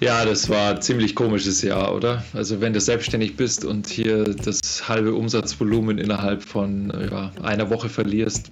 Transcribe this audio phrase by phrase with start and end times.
[0.00, 2.22] Ja, das war ein ziemlich komisches Jahr, oder?
[2.34, 7.88] Also wenn du selbstständig bist und hier das halbe Umsatzvolumen innerhalb von ja, einer Woche
[7.88, 8.50] verlierst,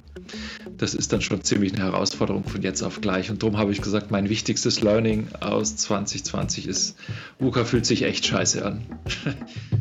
[0.78, 3.30] das ist dann schon ziemlich eine Herausforderung von jetzt auf gleich.
[3.30, 6.96] Und darum habe ich gesagt, mein wichtigstes Learning aus 2020 ist,
[7.38, 8.86] VUCA fühlt sich echt scheiße an.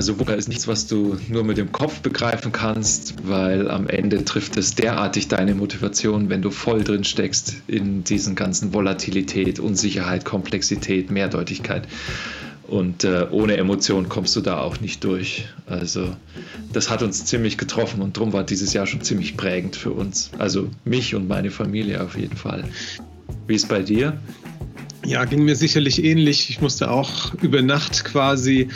[0.00, 4.24] Also VUCA ist nichts, was du nur mit dem Kopf begreifen kannst, weil am Ende
[4.24, 10.24] trifft es derartig deine Motivation, wenn du voll drin steckst in diesen ganzen Volatilität, Unsicherheit,
[10.24, 11.86] Komplexität, Mehrdeutigkeit.
[12.66, 15.44] Und äh, ohne Emotion kommst du da auch nicht durch.
[15.66, 16.16] Also
[16.72, 20.30] das hat uns ziemlich getroffen und darum war dieses Jahr schon ziemlich prägend für uns.
[20.38, 22.64] Also mich und meine Familie auf jeden Fall.
[23.46, 24.16] Wie ist bei dir?
[25.04, 26.48] Ja, ging mir sicherlich ähnlich.
[26.48, 28.70] Ich musste auch über Nacht quasi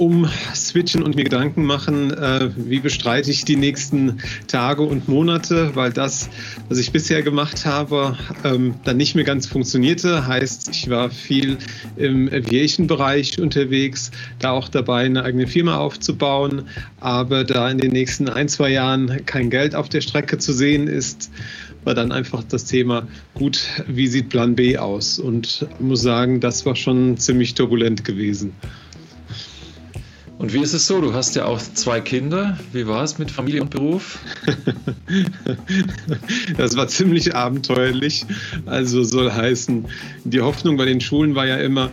[0.00, 5.92] umswitchen und mir Gedanken machen, äh, wie bestreite ich die nächsten Tage und Monate, weil
[5.92, 6.30] das,
[6.70, 10.26] was ich bisher gemacht habe, ähm, dann nicht mehr ganz funktionierte.
[10.26, 11.58] Heißt, ich war viel
[11.96, 16.62] im Aviation-Bereich unterwegs, da auch dabei, eine eigene Firma aufzubauen,
[17.00, 20.88] aber da in den nächsten ein, zwei Jahren kein Geld auf der Strecke zu sehen
[20.88, 21.30] ist,
[21.84, 25.18] war dann einfach das Thema, gut, wie sieht Plan B aus?
[25.18, 28.54] Und muss sagen, das war schon ziemlich turbulent gewesen.
[30.40, 31.02] Und wie ist es so?
[31.02, 32.58] Du hast ja auch zwei Kinder.
[32.72, 34.18] Wie war es mit Familie und Beruf?
[36.56, 38.24] das war ziemlich abenteuerlich.
[38.64, 39.84] Also soll heißen,
[40.24, 41.90] die Hoffnung bei den Schulen war ja immer,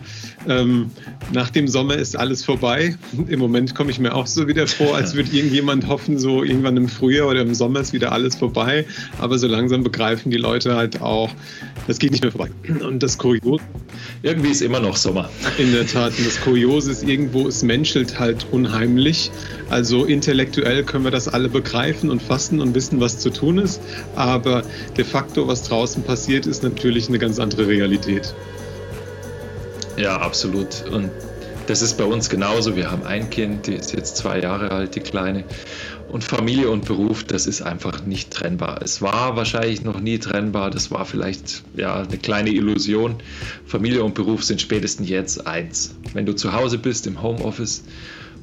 [0.48, 0.90] ähm,
[1.30, 2.96] nach dem Sommer ist alles vorbei.
[3.28, 6.78] Im Moment komme ich mir auch so wieder vor, als würde irgendjemand hoffen, so irgendwann
[6.78, 8.86] im Frühjahr oder im Sommer ist wieder alles vorbei.
[9.20, 11.30] Aber so langsam begreifen die Leute halt auch,
[11.86, 12.50] das geht nicht mehr vorbei.
[12.80, 13.62] Und das Kuriose.
[14.22, 15.28] Irgendwie ist immer noch Sommer.
[15.58, 16.16] In der Tat.
[16.16, 19.30] Und das Kuriose ist irgendwo, es menschelt halt unheimlich.
[19.70, 23.80] Also intellektuell können wir das alle begreifen und fassen und wissen, was zu tun ist.
[24.16, 24.62] Aber
[24.96, 28.34] de facto, was draußen passiert, ist natürlich eine ganz andere Realität.
[29.96, 30.84] Ja, absolut.
[30.90, 31.10] Und
[31.68, 32.76] das ist bei uns genauso.
[32.76, 35.44] Wir haben ein Kind, die ist jetzt zwei Jahre alt, die Kleine.
[36.08, 38.80] Und Familie und Beruf, das ist einfach nicht trennbar.
[38.82, 40.70] Es war wahrscheinlich noch nie trennbar.
[40.70, 43.16] Das war vielleicht ja eine kleine Illusion.
[43.66, 45.94] Familie und Beruf sind spätestens jetzt eins.
[46.14, 47.84] Wenn du zu Hause bist im Homeoffice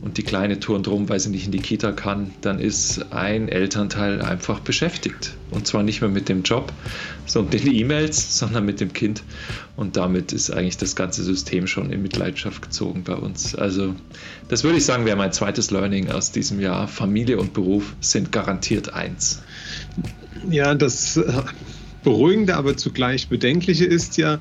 [0.05, 3.49] und die Kleine turnt rum, weil sie nicht in die Kita kann, dann ist ein
[3.49, 5.33] Elternteil einfach beschäftigt.
[5.49, 6.71] Und zwar nicht mehr mit dem Job,
[7.25, 9.23] sondern den E-Mails, sondern mit dem Kind.
[9.75, 13.55] Und damit ist eigentlich das ganze System schon in Mitleidenschaft gezogen bei uns.
[13.55, 13.95] Also
[14.47, 16.87] das würde ich sagen, wäre mein zweites Learning aus diesem Jahr.
[16.87, 19.41] Familie und Beruf sind garantiert eins.
[20.47, 21.33] Ja, das äh,
[22.03, 24.37] Beruhigende, aber zugleich Bedenkliche ist ja,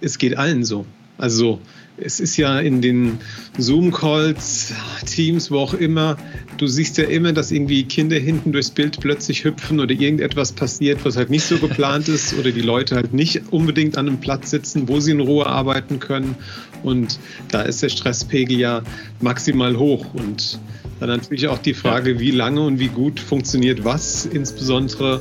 [0.00, 0.86] es geht allen so.
[1.18, 1.60] Also
[1.96, 3.18] es ist ja in den
[3.56, 4.72] Zoom-Calls,
[5.06, 6.16] Teams, wo auch immer,
[6.58, 11.04] du siehst ja immer, dass irgendwie Kinder hinten durchs Bild plötzlich hüpfen oder irgendetwas passiert,
[11.04, 14.50] was halt nicht so geplant ist oder die Leute halt nicht unbedingt an einem Platz
[14.50, 16.34] sitzen, wo sie in Ruhe arbeiten können.
[16.82, 18.82] Und da ist der Stresspegel ja
[19.20, 20.12] maximal hoch.
[20.14, 20.58] Und
[20.98, 25.20] dann natürlich auch die Frage, wie lange und wie gut funktioniert was, insbesondere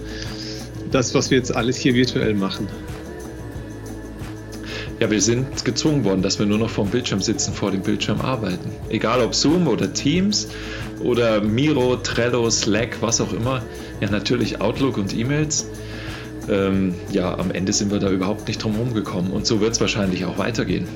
[0.91, 2.67] das, was wir jetzt alles hier virtuell machen.
[5.03, 7.81] Ja, wir sind gezwungen worden, dass wir nur noch vor dem Bildschirm sitzen, vor dem
[7.81, 8.71] Bildschirm arbeiten.
[8.87, 10.47] Egal ob Zoom oder Teams
[11.01, 13.61] oder Miro, Trello, Slack, was auch immer.
[13.99, 15.67] Ja, natürlich Outlook und E-Mails.
[16.49, 19.81] Ähm, ja, am Ende sind wir da überhaupt nicht drum gekommen und so wird es
[19.81, 20.87] wahrscheinlich auch weitergehen.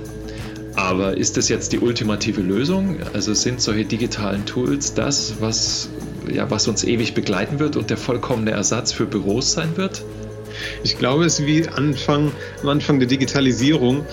[0.77, 2.99] Aber ist das jetzt die ultimative Lösung?
[3.11, 5.89] Also sind solche digitalen Tools das, was,
[6.33, 10.01] ja, was uns ewig begleiten wird und der vollkommene Ersatz für Büros sein wird?
[10.83, 12.31] Ich glaube, es ist wie Anfang,
[12.61, 14.05] am Anfang der Digitalisierung,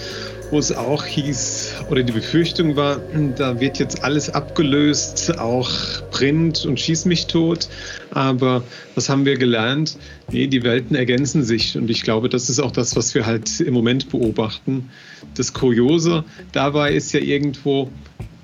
[0.50, 3.00] wo es auch hieß, oder die Befürchtung war,
[3.37, 5.71] da wird jetzt alles abgelöst, auch
[6.10, 7.69] Print und Schieß mich tot.
[8.10, 8.62] Aber
[8.94, 9.97] was haben wir gelernt?
[10.31, 11.77] Nee, die Welten ergänzen sich.
[11.77, 14.91] Und ich glaube, das ist auch das, was wir halt im Moment beobachten.
[15.34, 17.91] Das Kuriose dabei ist ja irgendwo,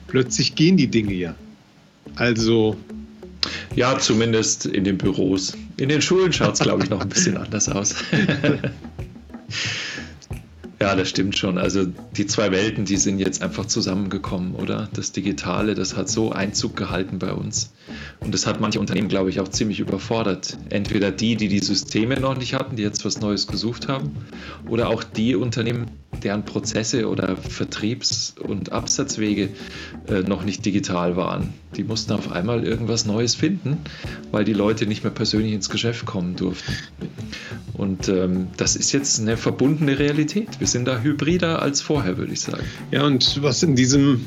[0.09, 1.35] plötzlich gehen die Dinge ja.
[2.17, 2.77] Also
[3.77, 5.57] ja, zumindest in den Büros.
[5.77, 7.95] In den Schulen schaut es, glaube ich, noch ein bisschen anders aus.
[10.83, 11.59] Ja, das stimmt schon.
[11.59, 11.85] Also
[12.17, 14.89] die zwei Welten, die sind jetzt einfach zusammengekommen, oder?
[14.95, 17.75] Das Digitale, das hat so Einzug gehalten bei uns.
[18.21, 20.57] Und das hat manche Unternehmen, glaube ich, auch ziemlich überfordert.
[20.71, 24.17] Entweder die, die die Systeme noch nicht hatten, die jetzt was Neues gesucht haben,
[24.69, 25.91] oder auch die Unternehmen,
[26.23, 29.51] deren Prozesse oder Vertriebs- und Absatzwege
[30.09, 31.53] äh, noch nicht digital waren.
[31.77, 33.79] Die mussten auf einmal irgendwas Neues finden,
[34.31, 36.73] weil die Leute nicht mehr persönlich ins Geschäft kommen durften.
[37.81, 40.61] Und ähm, das ist jetzt eine verbundene Realität.
[40.61, 42.65] Wir sind da hybrider als vorher, würde ich sagen.
[42.91, 44.27] Ja, und was in diesem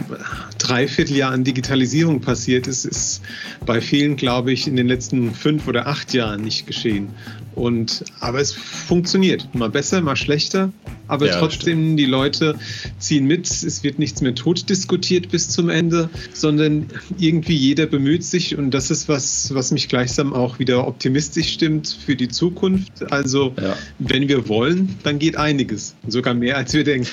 [0.58, 3.22] Dreivierteljahr an Digitalisierung passiert ist, ist
[3.64, 7.10] bei vielen, glaube ich, in den letzten fünf oder acht Jahren nicht geschehen.
[7.56, 9.54] Und, aber es funktioniert.
[9.54, 10.72] Mal besser, mal schlechter.
[11.08, 12.56] Aber ja, trotzdem, die Leute
[12.98, 13.50] ziehen mit.
[13.50, 18.58] Es wird nichts mehr tot diskutiert bis zum Ende, sondern irgendwie jeder bemüht sich.
[18.58, 23.12] Und das ist was, was mich gleichsam auch wieder optimistisch stimmt für die Zukunft.
[23.12, 23.76] Also, ja.
[24.00, 25.96] wenn wir wollen, dann geht einiges.
[26.08, 27.10] Sogar mehr, als wir denken.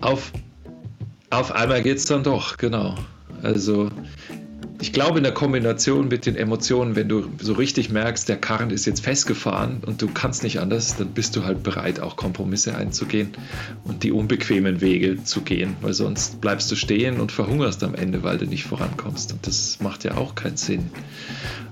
[0.00, 0.32] Auf,
[1.30, 2.94] auf einmal geht es dann doch, genau.
[3.42, 3.90] Also
[4.80, 8.70] ich glaube, in der Kombination mit den Emotionen, wenn du so richtig merkst, der Karren
[8.70, 12.76] ist jetzt festgefahren und du kannst nicht anders, dann bist du halt bereit, auch Kompromisse
[12.76, 13.32] einzugehen
[13.84, 18.22] und die unbequemen Wege zu gehen, weil sonst bleibst du stehen und verhungerst am Ende,
[18.22, 19.32] weil du nicht vorankommst.
[19.32, 20.90] Und das macht ja auch keinen Sinn.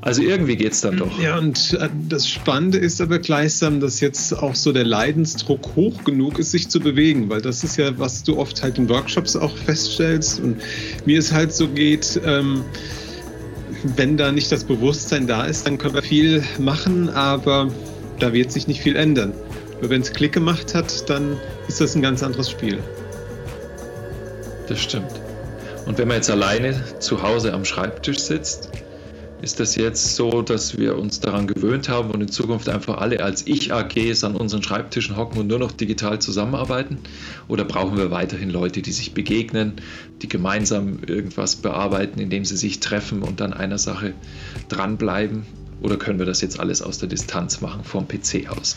[0.04, 1.18] Also irgendwie geht es dann doch.
[1.18, 6.04] Ja, und äh, das Spannende ist aber gleichsam, dass jetzt auch so der Leidensdruck hoch
[6.04, 9.34] genug ist, sich zu bewegen, weil das ist ja, was du oft halt in Workshops
[9.34, 10.58] auch feststellst und
[11.06, 12.66] mir es halt so geht, ähm,
[13.96, 17.70] wenn da nicht das Bewusstsein da ist, dann können wir viel machen, aber
[18.18, 19.32] da wird sich nicht viel ändern.
[19.80, 22.78] Nur wenn es Klick gemacht hat, dann ist das ein ganz anderes Spiel.
[24.68, 25.12] Das stimmt.
[25.86, 28.68] Und wenn man jetzt alleine zu Hause am Schreibtisch sitzt,
[29.44, 33.22] ist das jetzt so, dass wir uns daran gewöhnt haben und in Zukunft einfach alle
[33.22, 36.98] als Ich-AGs an unseren Schreibtischen hocken und nur noch digital zusammenarbeiten?
[37.46, 39.74] Oder brauchen wir weiterhin Leute, die sich begegnen,
[40.22, 44.14] die gemeinsam irgendwas bearbeiten, indem sie sich treffen und dann einer Sache
[44.70, 45.44] dranbleiben?
[45.82, 48.76] Oder können wir das jetzt alles aus der Distanz machen, vom PC aus?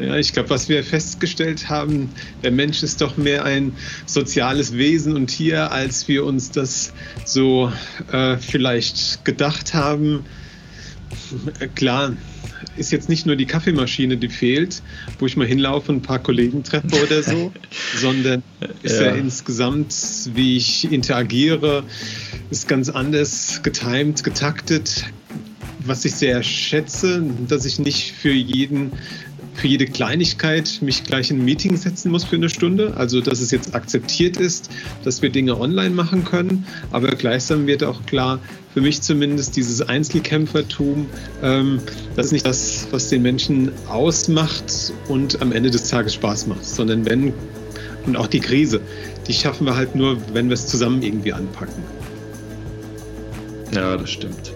[0.00, 2.10] Ja, ich glaube, was wir festgestellt haben,
[2.42, 3.72] der Mensch ist doch mehr ein
[4.06, 6.92] soziales Wesen und Tier, als wir uns das
[7.24, 7.72] so
[8.12, 10.24] äh, vielleicht gedacht haben.
[11.74, 12.12] Klar,
[12.76, 14.82] ist jetzt nicht nur die Kaffeemaschine, die fehlt,
[15.18, 17.52] wo ich mal hinlaufe und ein paar Kollegen treffe oder so,
[17.96, 18.42] sondern
[18.82, 19.06] ist ja.
[19.06, 19.14] ja.
[19.14, 19.94] insgesamt,
[20.34, 21.84] wie ich interagiere,
[22.50, 25.06] ist ganz anders getimed, getaktet.
[25.80, 28.92] Was ich sehr schätze, dass ich nicht für jeden
[29.58, 32.94] für jede Kleinigkeit mich gleich in ein Meeting setzen muss für eine Stunde.
[32.96, 34.70] Also, dass es jetzt akzeptiert ist,
[35.02, 36.64] dass wir Dinge online machen können.
[36.92, 38.38] Aber gleichsam wird auch klar,
[38.72, 41.06] für mich zumindest, dieses Einzelkämpfertum,
[41.42, 41.80] ähm,
[42.14, 46.64] das ist nicht das, was den Menschen ausmacht und am Ende des Tages Spaß macht,
[46.64, 47.32] sondern wenn,
[48.06, 48.80] und auch die Krise,
[49.26, 51.82] die schaffen wir halt nur, wenn wir es zusammen irgendwie anpacken.
[53.74, 54.52] Ja, das stimmt.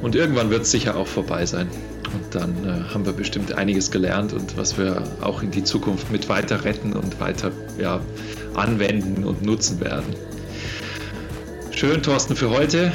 [0.00, 1.66] Und irgendwann wird es sicher auch vorbei sein.
[2.14, 6.10] Und dann äh, haben wir bestimmt einiges gelernt und was wir auch in die Zukunft
[6.10, 8.00] mit weiter retten und weiter ja,
[8.54, 10.14] anwenden und nutzen werden.
[11.70, 12.92] Schön, Thorsten, für heute.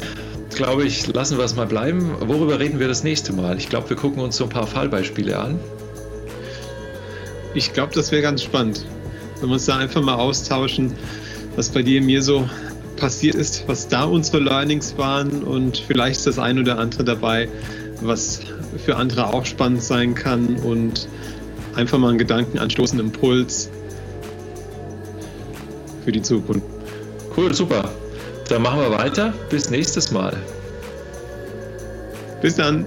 [0.54, 2.14] Glaube ich, lassen wir es mal bleiben.
[2.20, 3.56] Worüber reden wir das nächste Mal?
[3.56, 5.58] Ich glaube, wir gucken uns so ein paar Fallbeispiele an.
[7.54, 8.84] Ich glaube, das wäre ganz spannend,
[9.40, 10.92] wenn wir uns da einfach mal austauschen,
[11.56, 12.48] was bei dir mir so
[12.96, 17.48] passiert ist, was da unsere Learnings waren und vielleicht das ein oder andere dabei,
[18.00, 18.40] was
[18.84, 21.08] für andere auch spannend sein kann und
[21.74, 23.70] einfach mal einen Gedanken anstoßen, Impuls
[26.04, 26.66] für die Zukunft.
[27.36, 27.90] Cool, super.
[28.48, 29.32] Dann machen wir weiter.
[29.48, 30.36] Bis nächstes Mal.
[32.42, 32.84] Bis dann.